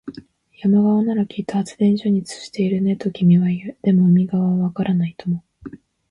[0.57, 3.77] 山側ならきっと発電所に通じているね、と君は言う。
[3.83, 5.43] でも、海側はわからないとも。